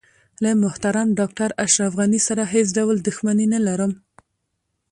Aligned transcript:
له 0.43 0.49
محترم 0.63 1.07
ډاکټر 1.19 1.49
اشرف 1.65 1.91
غني 1.99 2.21
سره 2.27 2.43
هیڅ 2.53 2.67
ډول 2.77 2.97
دښمني 3.07 3.45
نه 3.53 3.59
لرم. 3.67 3.91